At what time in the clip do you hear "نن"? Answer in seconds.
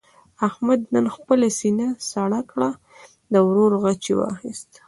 0.93-1.05